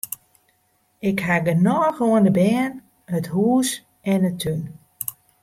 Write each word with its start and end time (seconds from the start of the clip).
Ik 1.09 1.17
haw 1.27 1.43
genôch 1.49 1.97
oan 2.07 2.23
de 2.27 2.33
bern, 2.39 2.73
it 3.17 3.25
hûs 3.33 3.69
en 4.11 4.19
de 4.25 4.31
tún. 4.41 4.61